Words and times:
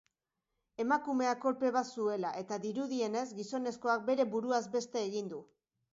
Emakumeak 0.83 1.43
kolpe 1.43 1.69
bat 1.75 1.91
zuela 1.97 2.31
eta 2.41 2.59
dirudienez, 2.65 3.25
gizonezkoak 3.41 4.09
bere 4.11 4.27
buruaz 4.37 4.63
beste 4.79 5.05
egin 5.11 5.35
du. 5.37 5.45